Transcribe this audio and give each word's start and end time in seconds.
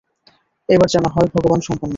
এবার 0.69 0.87
যেন 0.93 1.05
হয়, 1.07 1.29
ভগবান 1.35 1.59
সম্পন্ন! 1.67 1.89